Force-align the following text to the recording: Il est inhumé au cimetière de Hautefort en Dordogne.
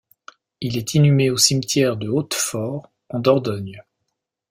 Il 0.61 0.77
est 0.77 0.95
inhumé 0.95 1.29
au 1.29 1.37
cimetière 1.37 1.95
de 1.95 2.09
Hautefort 2.09 2.91
en 3.09 3.19
Dordogne. 3.19 3.83